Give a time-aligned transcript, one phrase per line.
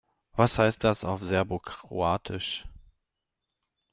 [0.31, 2.65] Was heißt das auf Serbokroatisch?